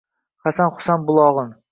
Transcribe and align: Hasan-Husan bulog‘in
Hasan-Husan 0.47 1.05
bulog‘in 1.11 1.53